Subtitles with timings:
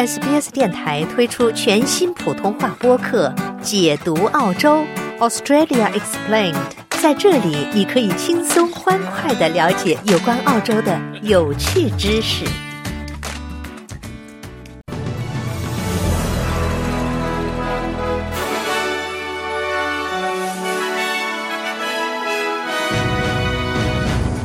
[0.00, 3.28] SBS 电台推出全新普通话播客
[3.60, 4.82] 《解读澳洲
[5.18, 6.54] Australia Explained》。
[7.02, 12.46] 在这里，你可以轻松欢快的了解有关澳洲的有趣知识。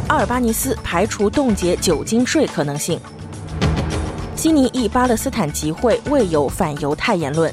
[0.10, 3.00] 阿尔巴尼斯排除冻结酒精税可能性。
[4.46, 7.52] 悉尼一巴勒斯坦集会未有反犹太言论。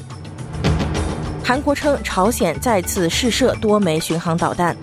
[1.43, 4.77] 韩国称朝鲜再次试射多枚巡航导弹。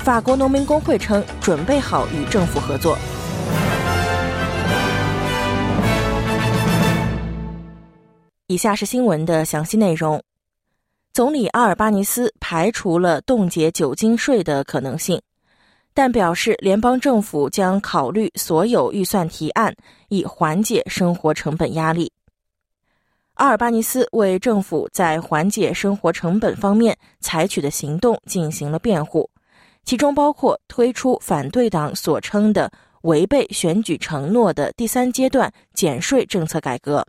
[0.00, 2.98] 法国农民工会称准备好与政府合作。
[8.48, 10.20] 以下是新闻的详细内容。
[11.12, 15.22] 总理阿尔巴尼斯排除了冻结酒精税的可能性。
[15.94, 19.74] 但表示，联邦政府将考虑所有预算提案，
[20.08, 22.10] 以缓解生活成本压力。
[23.34, 29.28] 阿尔巴尼斯为政府在缓解生活成本方面采取的行动进行了辩护，
[29.84, 32.70] 其中包括推出反对党所称的
[33.02, 37.04] 违背选举承诺的第三阶段减税政策改革。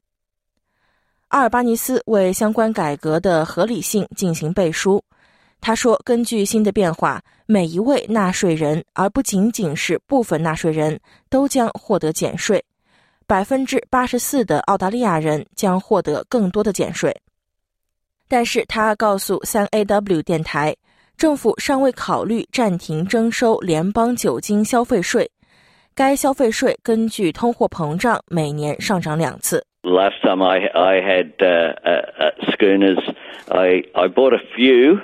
[1.28, 5.04] 阿尔巴尼斯为相关改革的合理性进行背书。
[5.66, 12.62] 他说：“根据新的变化，每一位纳税人，而不仅仅是部分纳税人，都将获得减税。
[13.26, 17.16] 百分之八十四的澳大利亚人将获得更多的减税。”
[18.28, 20.76] 但是他告诉三 AW 电台，
[21.16, 25.32] 政府尚未考虑暂停征收联邦酒精消费税。
[25.96, 29.66] 该消费税根据通货膨胀每年上涨两次。
[29.84, 31.38] Last time I I had
[32.52, 33.00] schooners,
[33.48, 35.00] I I bought a few.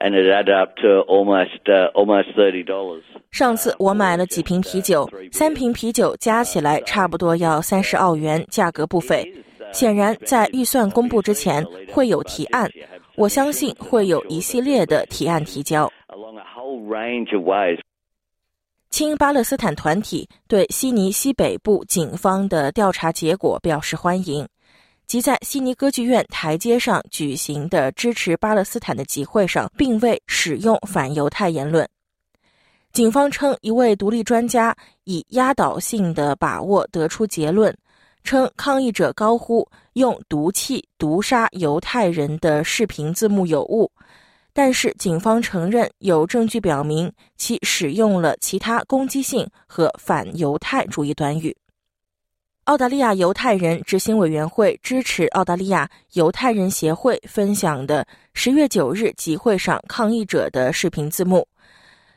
[0.00, 1.62] And it added up to almost
[1.94, 3.02] almost thirty dollars.
[3.30, 9.32] 上次我买了几瓶啤酒，三瓶啤酒加起来差不多要三十澳元，价格不菲。
[9.72, 12.68] 显然，在预算公布之前会有提案，
[13.14, 15.88] 我相信会有一系列的提案提交。
[18.90, 24.44] 亲巴勒斯坦团体对悉尼西北部警方的调查结果表示欢迎。
[25.10, 31.84] 即在悉尼歌剧院台阶上举行的支持巴勒斯坦的集会上，并未使用反犹太言论。
[32.92, 34.72] 警方称，一位独立专家
[35.02, 37.76] 以压倒性的把握得出结论，
[38.22, 43.90] 称抗议者高呼用毒气毒杀犹太人的视频字幕有误，
[44.52, 51.56] 但是警方承认有证据表明其使用了其他攻击性和反犹太主义短语。
[52.64, 61.46] 澳大利亚犹太人执行委员会支持澳大利亚犹太人协会分享的十月九日集会上抗议者的视频字幕。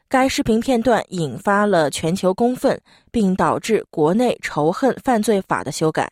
[0.08, 6.08] 该视频片段引发了全球公愤，并导致国内仇恨犯罪法的修改。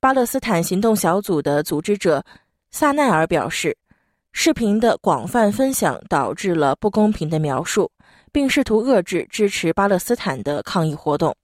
[0.00, 2.24] 巴勒斯坦行动小组的组织者
[2.70, 3.76] 萨奈尔表示，
[4.32, 7.90] 视频的广泛分享导致了不公平的描述，
[8.32, 11.36] 并试图遏制支持巴勒斯坦的抗议活动。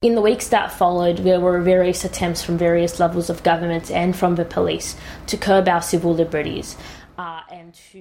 [0.00, 4.14] In the weeks that followed, there were various attempts from various levels of government and
[4.14, 4.94] from the police
[5.26, 6.74] to curb our civil liberties.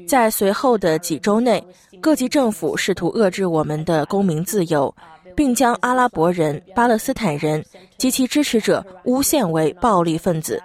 [0.07, 1.65] 在随后的几周内，
[1.99, 4.93] 各级政府试图遏制我们的公民自由，
[5.35, 7.65] 并将阿拉伯人、巴勒斯坦人
[7.97, 10.61] 及其支持者诬陷为暴力分子、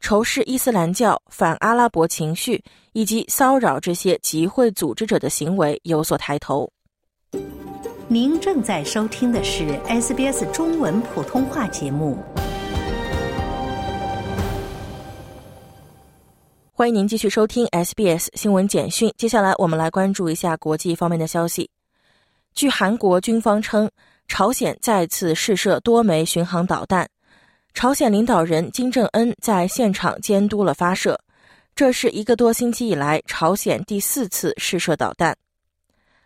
[0.00, 2.64] 仇视伊斯兰教、反阿拉伯情绪
[2.94, 6.72] 以及骚扰这些集会组织者的行为有所抬头。
[8.12, 12.18] 您正在收听的是 SBS 中文普通话节目。
[16.72, 19.12] 欢迎您继续收听 SBS 新闻简讯。
[19.16, 21.70] 接下来，我们来关注一下国际方面的消息。
[22.52, 23.88] 据韩国军方称，
[24.26, 27.08] 朝鲜再次试射多枚巡航导弹，
[27.74, 31.16] 朝鲜领导人金正恩在现场监督了发射。
[31.76, 35.32] 这是一个多星期以来朝鲜第四次试射导弹。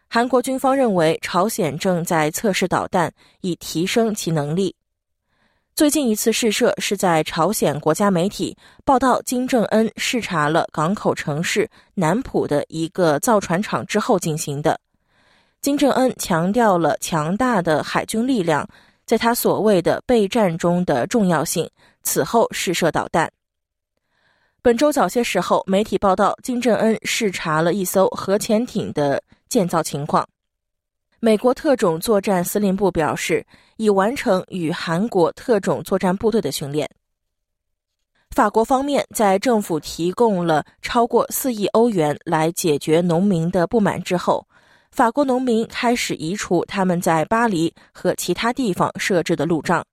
[0.08, 4.74] 韩国军方认为，朝鲜正在测试导弹，以提升其能力。
[5.74, 14.78] 最近一次试射是在朝鲜国家媒体报道金正恩视察了港口城市南浦的一个造船厂之后进行的。
[15.60, 18.64] 金正恩强调了强大的海军力量
[19.04, 21.68] 在他所谓的备战中的重要性。
[22.04, 23.28] 此后试射导弹。
[24.62, 29.20] 本周早些时候，媒体报道金正恩视察了一艘核潜艇的。
[29.54, 30.28] 建造情况，
[31.20, 33.46] 美国特种作战司令部表示
[33.76, 36.90] 已完成与韩国特种作战部队的训练。
[38.32, 44.44] 法国方面在政府提供了超过四亿欧元来解决农民的不满之后，
[44.90, 49.86] 法国农民开始移除他们在巴黎和其他地方设置的路障。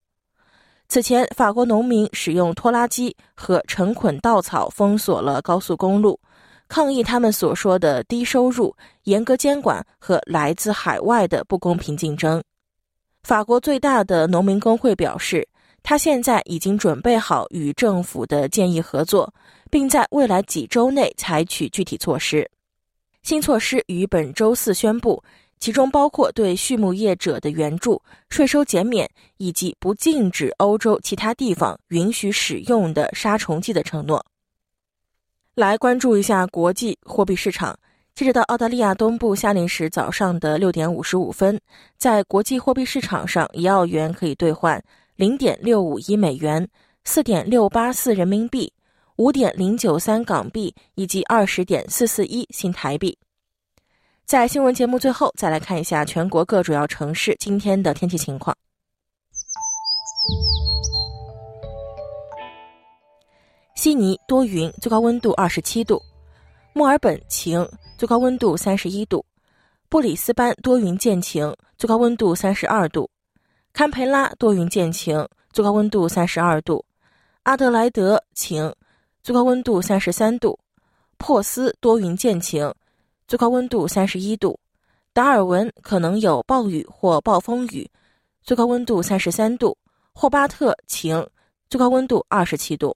[0.88, 6.20] 此前，法国农民使用拖拉机和成捆稻草封锁了高速公路，
[6.72, 8.74] 抗议他们所说的低收入、
[9.04, 12.42] 严格监管和来自海外的不公平竞争。
[13.24, 15.46] 法国最大的农民工会表示，
[15.84, 19.34] 他现在已经准备好与政府的建议合作，
[19.70, 22.50] 并在未来几周内采取具体措施。
[23.22, 25.22] 新措施于本周四宣布。
[25.60, 29.08] 其中包括对畜牧业者的援助、税收减免，
[29.38, 34.26] 以及不禁止欧洲其他地方允许使用的杀虫剂的承诺。
[35.62, 37.78] 来关注一下国际货币市场。
[38.16, 41.62] 截止到澳大利亚东部夏令时早上的六点五十五分，
[42.00, 44.84] 在国际货币市场上，一澳元可以兑换
[45.18, 46.68] 零点六五一美元、
[47.04, 48.74] 四点六八四人民币、
[49.18, 53.16] 五点零九三港币以及二十点四四一新台币。
[54.26, 58.58] 在新闻节目最后，再来看一下全国各主要城市今天的天气情况。
[63.82, 66.00] 悉尼多云，最高温度二十七度；
[66.72, 67.68] 墨尔本晴，
[67.98, 69.26] 最高温度三十一度；
[69.90, 73.10] 布里斯班多云见晴，最高温度三十二度；
[73.74, 76.86] 堪培拉多云见晴，最高温度三十二度；
[77.42, 78.72] 阿德莱德晴，
[79.24, 80.56] 最高温度三十三度；
[81.18, 82.72] 珀斯多云见晴。
[83.28, 84.60] 最高温度三十一度，
[85.12, 87.90] 达尔文可能有暴雨或暴风雨，
[88.44, 89.76] 最高温度三十三度；
[90.14, 91.28] 霍巴特晴，
[91.68, 92.96] 最高温度二十七度。